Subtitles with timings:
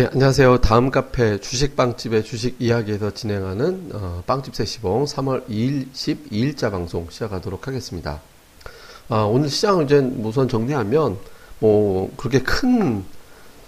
[0.00, 0.62] 예, 안녕하세요.
[0.62, 8.22] 다음 카페 주식빵집의 주식 이야기에서 진행하는 어, 빵집 세시봉 3월 2일 12일자 방송 시작하도록 하겠습니다.
[9.10, 11.18] 아, 오늘 시장을 이제 우선 정리하면
[11.58, 13.04] 뭐 그렇게 큰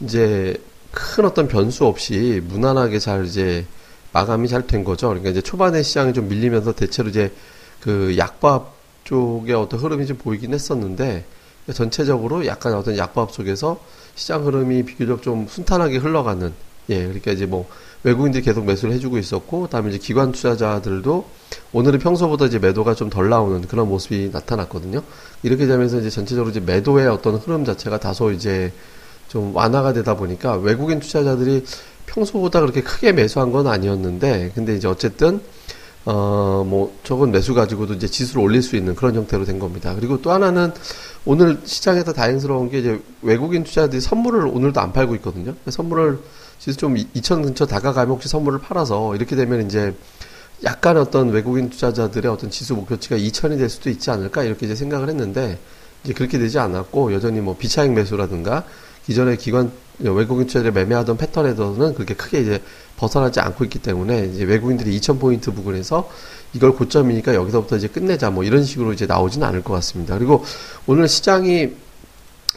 [0.01, 0.57] 이제
[0.91, 3.67] 큰 어떤 변수 없이 무난하게 잘 이제
[4.15, 5.09] 마감이 잘 된 거죠.
[5.09, 7.31] 그러니까 이제 초반에 시장이 좀 밀리면서 대체로 이제
[7.79, 8.73] 그 약밥
[9.05, 11.27] 쪽의 어떤 흐름이 좀 보이긴 했었는데
[11.73, 13.79] 전체적으로 약간 어떤 약밥 속에서
[14.15, 16.53] 시장 흐름이 비교적 좀 순탄하게 흘러가는
[16.89, 17.69] 예 그러니까 이제 뭐
[18.05, 21.25] 외국인들이 계속 매수를 해주고 있었고 그다음에 이제 기관 투자자들도
[21.73, 25.03] 오늘은 평소보다 이제 매도가 좀 덜 나오는 그런 모습이 나타났거든요.
[25.43, 28.73] 이렇게 되면서 이제 전체적으로 이제 매도의 어떤 흐름 자체가 다소 이제
[29.29, 31.65] 좀 완화가 되다 보니까 외국인 투자자들이
[32.07, 35.41] 평소보다 그렇게 크게 매수한 건 아니었는데 근데 이제 어쨌든
[36.05, 39.95] 어, 뭐, 적은 매수 가지고도 이제 지수를 올릴 수 있는 그런 형태로 된 겁니다.
[39.95, 40.73] 그리고 또 하나는
[41.25, 45.55] 오늘 시장에서 다행스러운 게 이제 외국인 투자들이 선물을 오늘도 안 팔고 있거든요.
[45.69, 46.19] 선물을
[46.59, 49.95] 지수 좀 2천 근처 다가가면 혹시 선물을 팔아서 이렇게 되면 이제
[50.65, 55.09] 약간 어떤 외국인 투자자들의 어떤 지수 목표치가 2천이 될 수도 있지 않을까 이렇게 이제 생각을
[55.09, 55.59] 했는데
[56.05, 58.65] 이제 그렇게 되지 않았고 여전히 뭐 비차익 매수라든가
[59.07, 62.63] 기존의 기관 외국인 투자를 매매하던 패턴에서는 그렇게 크게 이제
[62.97, 66.09] 벗어나지 않고 있기 때문에 이제 외국인들이 2,000포인트 부근에서
[66.55, 70.17] 이걸 고점이니까 여기서부터 이제 끝내자 뭐 이런 식으로 이제 나오지는 않을 것 같습니다.
[70.17, 70.45] 그리고
[70.87, 71.73] 오늘 시장이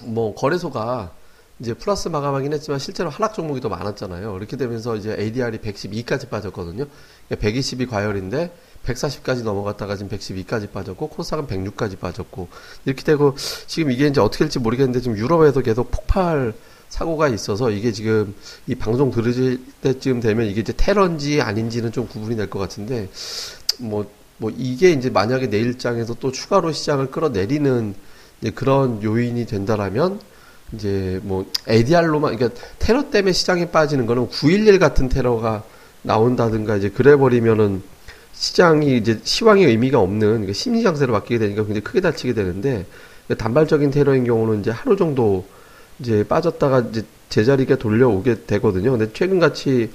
[0.03, 1.11] 뭐 거래소가
[1.59, 4.35] 이제 플러스 마감하긴 했지만 실제로 하락 종목이 더 많았잖아요.
[4.37, 6.85] 이렇게 되면서 이제 ADR이 112까지 빠졌거든요.
[7.31, 8.51] 120이 과열인데
[8.85, 12.47] 140까지 넘어갔다가 지금 112까지 빠졌고 코스닥은 106까지 빠졌고
[12.85, 13.35] 이렇게 되고
[13.67, 16.53] 지금 이게 이제 어떻게 될지 모르겠는데 지금 유럽에서 계속 폭발
[16.89, 18.35] 사고가 있어서 이게 지금
[18.67, 23.09] 이 방송 들으실 때쯤 되면 이게 이제 테러인지 아닌지는 좀 구분이 될 것 같은데
[23.79, 24.05] 뭐,
[24.37, 27.95] 뭐 이게 이제 만약에 내일장에서 또 추가로 시장을 끌어내리는
[28.53, 30.19] 그런 요인이 된다라면
[30.73, 35.63] 이제 뭐 ADR로만 그러니까 테러 때문에 시장이 빠지는 거는 9.11 같은 테러가
[36.03, 37.81] 나온다든가 이제 그래 버리면은
[38.35, 42.85] 시장이 이제 시황의 의미가 없는 그러니까 심리 장세로 바뀌게 되니까 굉장히 크게 다치게 되는데
[43.37, 45.45] 단발적인 테러인 경우는 이제 하루 정도
[45.99, 48.91] 이제 빠졌다가 이제 제자리가 돌려오게 되거든요.
[48.91, 49.89] 근데 최근 같이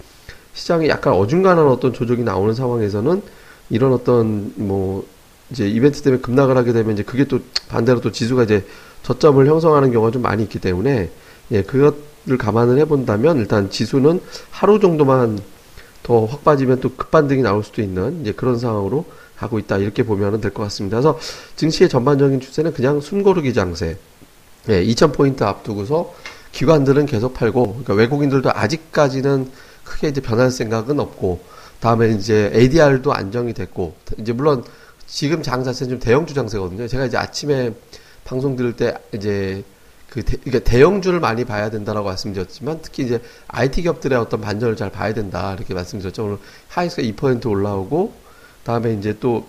[0.54, 3.22] 시장이 약간 어중간한 어떤 조정이 나오는 상황에서는
[3.68, 5.06] 이런 어떤 뭐
[5.50, 8.64] 이제 이벤트 때문에 급락을 하게 되면 이제 그게 또 반대로 또 지수가 이제
[9.02, 11.10] 저점을 형성하는 경우가 좀 많이 있기 때문에
[11.52, 14.20] 예, 그것을 감안을 해본다면 일단 지수는
[14.50, 15.38] 하루 정도만
[16.02, 19.04] 더 확 빠지면 또 급반등이 나올 수도 있는 이제 그런 상황으로
[19.36, 20.96] 가고 있다 이렇게 보면 될 것 같습니다.
[20.96, 21.18] 그래서
[21.56, 23.96] 증시의 전반적인 추세는 그냥 숨고르기 장세.
[24.68, 26.14] 예, 2,000포인트 앞두고서
[26.52, 29.50] 기관들은 계속 팔고, 그러니까 외국인들도 아직까지는
[29.84, 31.40] 크게 이제 변할 생각은 없고,
[31.80, 34.62] 다음에 이제 ADR도 안정이 됐고, 이제 물론
[35.06, 36.86] 지금 장 자체는 좀 대형주 장세거든요.
[36.88, 37.72] 제가 이제 아침에
[38.24, 39.64] 방송 들을 때 이제
[40.10, 44.90] 그 대, 그러니까 대형주를 많이 봐야 된다라고 말씀드렸지만 특히 이제 IT 기업들의 어떤 반전을 잘
[44.90, 46.24] 봐야 된다 이렇게 말씀드렸죠.
[46.24, 46.38] 오늘
[46.68, 48.12] 하이닉스가 2% 올라오고
[48.64, 49.46] 다음에 이제 또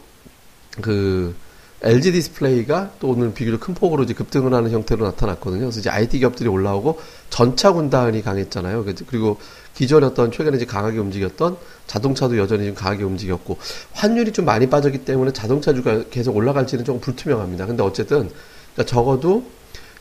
[0.79, 1.35] 그
[1.81, 5.61] LG 디스플레이가 또 오늘 비교적 큰 폭으로 이제 급등을 하는 형태로 나타났거든요.
[5.61, 6.99] 그래서 이제 IT 기업들이 올라오고
[7.31, 8.85] 전차 군단이 강했잖아요.
[9.07, 9.37] 그리고
[9.73, 11.57] 기존에 어떤 최근에 이제 강하게 움직였던
[11.87, 13.57] 자동차도 여전히 좀 강하게 움직였고
[13.93, 17.65] 환율이 좀 많이 빠졌기 때문에 자동차주가 계속 올라갈지는 조금 불투명합니다.
[17.65, 18.29] 근데 어쨌든
[18.73, 19.43] 그러니까 적어도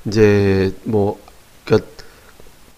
[0.06, 1.20] 이제 뭐
[1.64, 1.88] 그러니까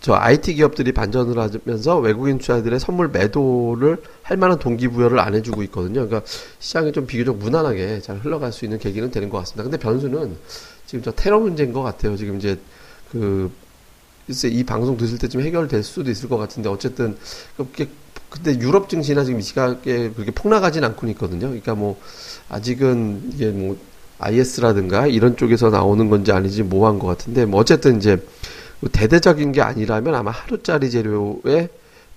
[0.00, 6.06] 저 IT 기업들이 반전을 하면서 외국인 투자들의 선물 매도를 할 만한 동기부여를 안 해주고 있거든요.
[6.06, 6.22] 그러니까
[6.58, 9.62] 시장이 좀 비교적 무난하게 잘 흘러갈 수 있는 계기는 되는 것 같습니다.
[9.62, 10.36] 근데 변수는
[10.86, 12.16] 지금 저 테러 문제인 것 같아요.
[12.16, 12.58] 지금 이제
[13.12, 13.50] 그
[14.26, 17.16] 글쎄 이 방송 드실 때쯤 해결될 수도 있을 것 같은데 어쨌든
[17.56, 17.88] 그렇게
[18.28, 21.46] 근데 유럽 증시나 지금 이 시각에 그렇게 폭락하진 않고 있거든요.
[21.46, 22.00] 그러니까 뭐
[22.48, 23.76] 아직은 이게 뭐
[24.22, 28.16] IS라든가 이런 쪽에서 나오는 건지 아닌지 모호한 것 같은데 뭐 어쨌든 이제
[28.80, 31.68] 뭐 대대적인 게 아니라면 아마 하루짜리 재료에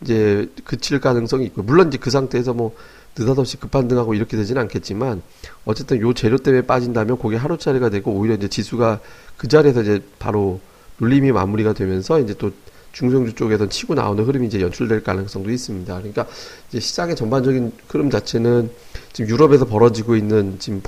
[0.02, 2.76] 이제 그칠 가능성이 있고 물론 이제 그 상태에서 뭐
[3.18, 5.22] 느닷없이 급반등하고 이렇게 되지는 않겠지만
[5.64, 9.00] 어쨌든 요 재료 때문에 빠진다면 그게 하루짜리가 되고 오히려 이제 지수가
[9.38, 10.60] 그 자리에서 이제 바로
[11.00, 12.52] 눌림이 마무리가 되면서 이제 또
[12.92, 15.94] 중성주 쪽에서 치고 나오는 흐름이 이제 연출될 가능성도 있습니다.
[15.98, 16.26] 그러니까
[16.70, 18.70] 이제 시장의 전반적인 흐름 자체는
[19.12, 20.82] 지금 유럽에서 벌어지고 있는 지금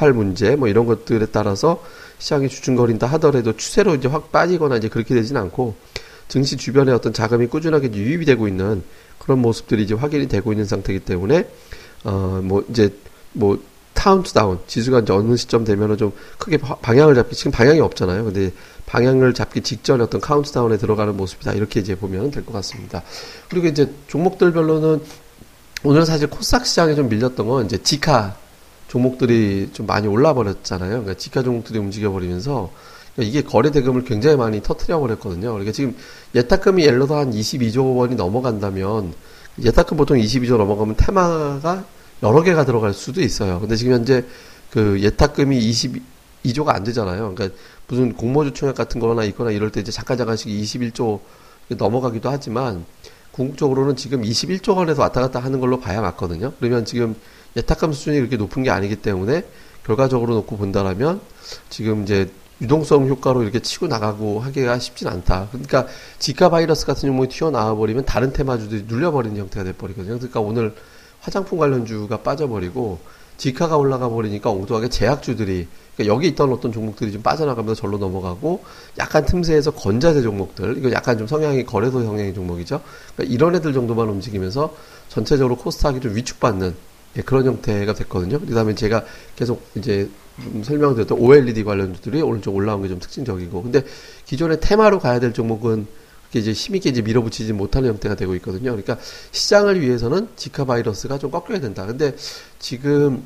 [0.00, 1.84] 폭발 문제 뭐 이런 것들에 따라서
[2.18, 5.74] 시장이 주춤거린다 하더라도 추세로 이제 확 빠지거나 이제 그렇게 되지는 않고
[6.28, 8.82] 증시 주변에 어떤 자금이 꾸준하게 유입이 되고 있는
[9.18, 11.46] 그런 모습들이 이제 확인이 되고 있는 상태이기 때문에
[12.04, 12.94] 어 뭐 이제
[13.32, 13.62] 뭐
[13.94, 18.24] 카운트 다운 지수가 이제 어느 시점 되면은 좀 크게 방향을 잡기 지금 방향이 없잖아요.
[18.24, 18.50] 근데
[18.86, 23.02] 방향을 잡기 직전에 어떤 카운트 다운에 들어가는 모습이다 이렇게 이제 보면 될 것 같습니다.
[23.50, 25.02] 그리고 이제 종목들별로는
[25.84, 28.36] 오늘 사실 코스닥 시장에 좀 밀렸던 건 이제 지카
[28.90, 30.90] 종목들이 좀 많이 올라 버렸잖아요.
[30.90, 32.72] 그러니까 지카 종목들이 움직여 버리면서
[33.14, 35.52] 그러니까 이게 거래 대금을 굉장히 많이 터트려 버렸거든요.
[35.52, 35.94] 그러니까 지금
[36.34, 39.14] 예탁금이 예를 들어서 한 22조 원이 넘어간다면
[39.62, 41.84] 예탁금 보통 22조 넘어가면 테마가
[42.24, 43.60] 여러 개가 들어갈 수도 있어요.
[43.60, 44.24] 근데 지금 현재
[44.72, 47.32] 그 예탁금이 22조가 안 되잖아요.
[47.32, 47.56] 그러니까
[47.86, 51.20] 무슨 공모주 총액 같은 거나 있거나 이럴 때 이제 잠깐 잠깐씩 21조
[51.68, 52.84] 넘어가기도 하지만
[53.30, 56.52] 궁극적으로는 지금 21조 원에서 왔다 갔다 하는 걸로 봐야 맞거든요.
[56.58, 57.14] 그러면 지금
[57.56, 59.44] 예탁금 수준이 그렇게 높은 게 아니기 때문에
[59.84, 61.20] 결과적으로 놓고 본다라면
[61.68, 62.30] 지금 이제
[62.60, 65.48] 유동성 효과로 이렇게 치고 나가고 하기가 쉽진 않다.
[65.50, 65.86] 그러니까
[66.18, 70.18] 지카 바이러스 같은 경우에 튀어나와 버리면 다른 테마주들이 눌려버리는 형태가 돼버리거든요.
[70.18, 70.74] 그러니까 오늘
[71.20, 72.98] 화장품 관련주가 빠져버리고
[73.38, 75.66] 지카가 올라가 버리니까 엉뚱하게 제약주들이
[75.96, 78.62] 그러니까 여기 있던 어떤 종목들이 좀 빠져나가면서 절로 넘어가고
[78.98, 82.82] 약간 틈새에서 건자재 종목들 이거 약간 좀 성향이 거래소 성향의 종목이죠.
[83.16, 84.74] 그러니까 이런 애들 정도만 움직이면서
[85.08, 86.74] 전체적으로 코스닥이 좀 위축받는
[87.16, 88.38] 예, 그런 형태가 됐거든요.
[88.40, 89.04] 그 다음에 제가
[89.36, 90.08] 계속 이제
[90.62, 93.84] 설명드렸던 OLED 관련주들이 좀 올라온 게 좀 특징적이고, 근데
[94.24, 95.86] 기존에 테마로 가야 될 종목은
[96.28, 98.70] 그게 이제 힘있게 이제 밀어붙이지 못하는 형태가 되고 있거든요.
[98.70, 98.98] 그러니까
[99.32, 101.84] 시장을 위해서는 지카 바이러스가 좀 꺾여야 된다.
[101.86, 102.14] 근데
[102.60, 103.24] 지금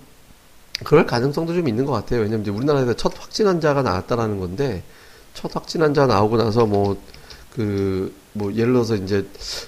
[0.85, 2.21] 그럴 가능성도 좀 있는 것 같아요.
[2.21, 4.83] 왜냐면 이제 우리나라에서 첫 확진 환자가 나왔다라는 건데,
[5.35, 6.97] 첫 확진 환자 나오고 나서 뭐,
[7.55, 9.27] 그, 뭐, 예를 들어서 이제,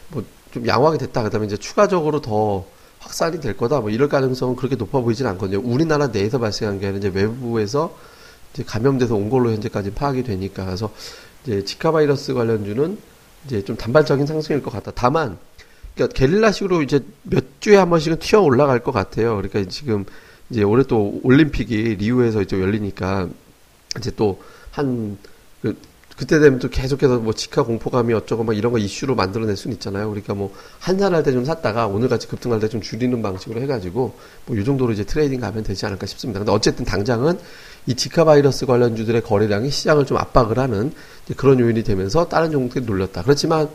[0.09, 1.23] 뭐, 좀 양호하게 됐다.
[1.23, 2.65] 그 다음에 이제 추가적으로 더
[3.07, 3.81] 확산이 될 거다.
[3.81, 5.61] 뭐 이럴 가능성은 그렇게 높아 보이진 않거든요.
[5.61, 7.97] 우리나라 내에서 발생한 게 아니라 이제 외부에서
[8.53, 10.65] 이제 감염돼서 온 걸로 현재까지 파악이 되니까.
[10.65, 10.93] 그래서
[11.45, 12.99] 이제 지카 바이러스 관련주는
[13.47, 14.91] 이제 좀 단발적인 상승일 것 같다.
[14.95, 15.39] 다만,
[15.95, 19.37] 그러니까 게릴라식으로 이제 몇 주에 한 번씩은 튀어 올라갈 것 같아요.
[19.37, 20.05] 그러니까 지금
[20.51, 23.29] 이제 올해 또 올림픽이 리우에서 이제 열리니까
[23.99, 25.17] 이제 또한
[25.63, 25.77] 그
[26.17, 30.09] 그때 되면 또 계속해서 뭐 지카 공포감이 어쩌고 막 이런 거 이슈로 만들어낼 수는 있잖아요.
[30.09, 34.15] 그러니까 뭐 한산할 때 좀 샀다가 오늘같이 급등할 때 좀 줄이는 방식으로 해가지고
[34.47, 36.41] 뭐 이 정도로 이제 trading 가면 되지 않을까 싶습니다.
[36.41, 37.39] 근데 어쨌든 당장은
[37.87, 40.93] 이 지카 바이러스 관련주들의 거래량이 시장을 좀 압박을 하는
[41.37, 43.23] 그런 요인이 되면서 다른 종목들이 눌렸다.
[43.23, 43.69] 그렇지만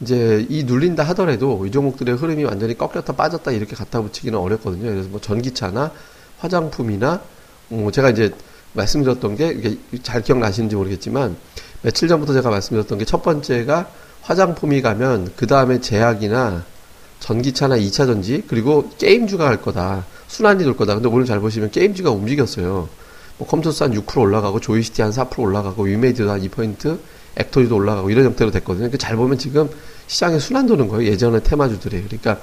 [0.00, 4.90] 이제 이 눌린다 하더라도 이 종목들의 흐름이 완전히 꺾였다 빠졌다 이렇게 갖다 붙이기는 어렵거든요.
[4.90, 5.90] 그래서 뭐 전기차나
[6.38, 7.22] 화장품이나
[7.68, 8.30] 뭐 제가 이제
[8.74, 11.36] 말씀드렸던 게 이게 잘 기억나시는지 모르겠지만
[11.82, 13.90] 며칠 전부터 제가 말씀드렸던 게 첫 번째가
[14.22, 16.64] 화장품이 가면 그 다음에 제약이나
[17.20, 20.04] 전기차나 2차 전지 그리고 게임주가 갈 거다.
[20.28, 20.94] 순환이 돌 거다.
[20.94, 22.88] 근데 오늘 잘 보시면 게임주가 움직였어요.
[23.38, 26.98] 뭐 컴퓨터스 한 6% 올라가고 조이스티 한 4% 올라가고 위메이드도 한 2포인트
[27.36, 28.88] 액토리도 올라가고 이런 형태로 됐거든요.
[28.88, 29.70] 그러니까 잘 보면 지금
[30.08, 31.10] 시장에 순환 도는 거예요.
[31.10, 32.02] 예전의 테마주들이.
[32.02, 32.38] 그러니까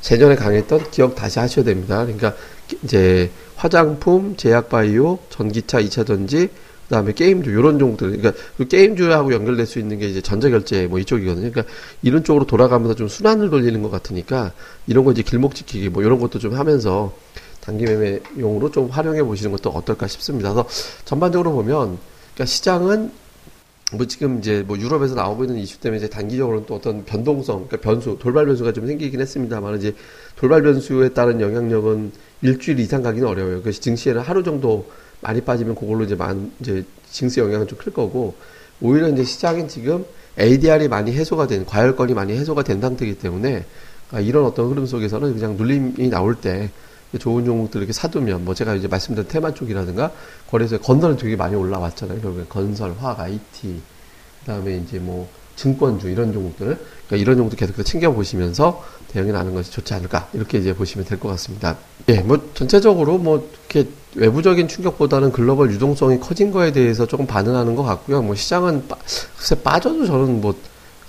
[0.00, 2.04] 재전에 강했던 기억 다시 하셔야 됩니다.
[2.04, 2.34] 그러니까
[2.82, 6.50] 이제 화장품, 제약바이오, 전기차, 2차 전지,
[6.88, 11.50] 그다음에 게임주 이런 종목들 그러니까 그 게임주하고 연결될 수 있는 게 이제 전자결제 뭐 이쪽이거든요.
[11.50, 11.72] 그러니까
[12.02, 14.52] 이런 쪽으로 돌아가면서 좀 순환을 돌리는 것 같으니까
[14.86, 17.12] 이런 거 이제 길목 지키기 뭐 이런 것도 좀 하면서
[17.60, 20.52] 단기 매매용으로 좀 활용해 보시는 것도 어떨까 싶습니다.
[20.52, 20.68] 그래서
[21.04, 21.98] 전반적으로 보면
[22.34, 23.10] 그러니까 시장은
[23.92, 27.76] 뭐 지금 이제 뭐 유럽에서 나오고 있는 이슈 때문에 이제 단기적으로는 또 어떤 변동성, 그러니까
[27.78, 29.94] 변수, 돌발 변수가 좀 생기긴 했습니다만 이제
[30.36, 32.10] 돌발 변수에 따른 영향력은
[32.42, 33.62] 일주일 이상 가기는 어려워요.
[33.62, 34.86] 그 증시에는 하루 정도
[35.20, 38.34] 많이 빠지면 그걸로 이제 만 이제 징수 영향은 좀 클 거고
[38.80, 40.04] 오히려 이제 시장은 지금
[40.38, 43.64] ADR이 많이 해소가 된 과열권이 많이 해소가 된 상태이기 때문에
[44.12, 46.70] 아, 이런 어떤 흐름 속에서는 그냥 눌림이 나올 때
[47.18, 50.12] 좋은 종목들 이렇게 사두면 뭐 제가 이제 말씀드린 테마 쪽이라든가
[50.50, 52.20] 거래소에 건설은 되게 많이 올라왔잖아요.
[52.20, 53.80] 결국에 건설, 화학, IT
[54.40, 59.54] 그 다음에 이제 뭐 증권주 이런 종목들 그러니까 이런 종목도 계속 챙겨 보시면서 대응이 나는
[59.54, 61.76] 것이 좋지 않을까 이렇게 이제 보시면 될 것 같습니다.
[62.08, 67.82] 예, 뭐 전체적으로 뭐 이렇게 외부적인 충격보다는 글로벌 유동성이 커진 거에 대해서 조금 반응하는 것
[67.82, 68.22] 같고요.
[68.22, 68.96] 뭐 시장은 빠,
[69.36, 70.54] 글쎄 빠져도 저는 뭐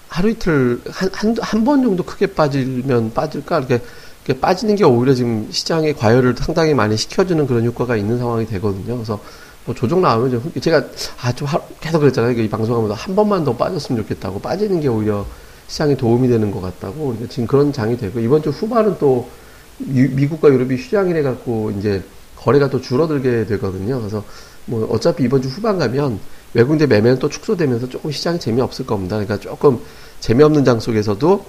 [0.07, 3.81] 하루 이틀 한한 번 정도 크게 빠지면 빠질까 이렇게,
[4.25, 8.95] 이렇게 빠지는 게 오히려 지금 시장의 과열을 상당히 많이 시켜주는 그런 효과가 있는 상황이 되거든요.
[8.95, 9.19] 그래서
[9.67, 10.83] 뭐 조정 나오면 좀 제가
[11.21, 11.47] 아 좀
[11.81, 12.31] 계속 그랬잖아요.
[12.41, 15.25] 이 방송하면서 한 번만 더 빠졌으면 좋겠다고 빠지는 게 오히려
[15.67, 19.29] 시장에 도움이 되는 것 같다고 그러니까 지금 그런 장이 되고 이번 주 후반은 또
[19.77, 22.01] 미국과 유럽이 휴장이래 갖고 이제
[22.37, 23.99] 거래가 또 줄어들게 되거든요.
[23.99, 24.23] 그래서
[24.65, 26.19] 뭐 어차피 이번 주 후반 가면
[26.53, 29.17] 외국인들 매매는 또 축소되면서 조금 시장이 재미없을 겁니다.
[29.17, 29.79] 그러니까 조금
[30.21, 31.45] 재미없는 장 속에서도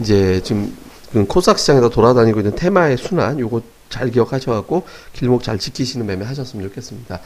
[0.00, 0.87] 이제 지금 그
[1.28, 7.20] 코스닥 시장에서 돌아다니고 있는 테마의 순환 요거 잘 기억하셔갖고 길목 잘 지키시는 매매 하셨으면 좋겠습니다.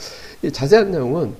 [0.52, 1.34] 자세한 내용은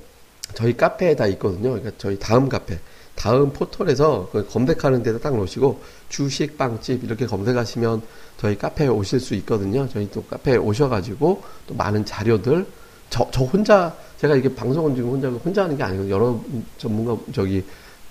[0.54, 1.70] 저희 카페에 다 있거든요.
[1.70, 2.78] 그러니까 저희 다음 카페.
[3.14, 8.02] 다음 포털에서 그 검색하는 데다 딱 놓으시고 주식 빵집 이렇게 검색하시면
[8.38, 9.88] 저희 카페에 오실 수 있거든요.
[9.88, 12.66] 저희 또 카페에 오셔가지고 또 많은 자료들
[13.10, 16.40] 저, 저 혼자 제가 이게 방송은 지금 혼자 혼자 하는 게 아니고 여러
[16.78, 17.62] 전문가 저기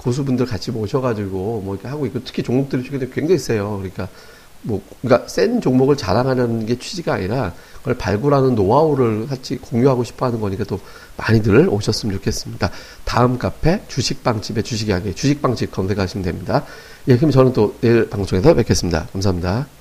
[0.01, 3.77] 고수분들 같이 모셔가지고 뭐 이렇게 하고 있고 특히 종목들이 최근에 굉장히 세요.
[3.77, 4.07] 그러니까
[4.63, 10.39] 뭐, 그러니까 센 종목을 자랑하려는 게 취지가 아니라 그걸 발굴하는 노하우를 같이 공유하고 싶어 하는
[10.39, 10.79] 거니까 또
[11.17, 12.69] 많이들 오셨으면 좋겠습니다.
[13.03, 16.63] 다음 카페 주식빵집의 주식 이야기, 주식빵집 검색하시면 됩니다.
[17.07, 19.07] 예, 그럼 저는 또 내일 방송에서 뵙겠습니다.
[19.11, 19.80] 감사합니다.